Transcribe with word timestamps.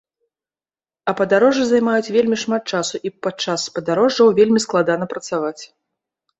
А 1.11 1.13
падарожжы 1.19 1.63
займаюць 1.73 2.13
вельмі 2.15 2.37
шмат 2.45 2.63
часу 2.75 2.95
і 3.09 3.13
падчас 3.29 3.69
падарожжаў 3.79 4.27
вельмі 4.43 4.59
складана 4.69 5.05
працаваць. 5.17 5.59